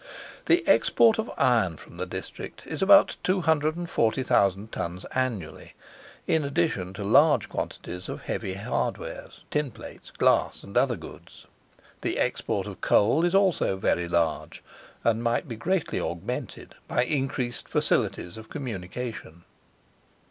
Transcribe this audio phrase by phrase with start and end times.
[0.47, 5.73] The export of iron from the district is about 240,000 tons annually,
[6.25, 11.45] in addition to large quantities of heavy hardwares, tin plates, glass, and other goods.
[12.01, 14.63] The export of coal is also very large,
[15.03, 19.43] and might be greatly augmented by increased facilities of communication.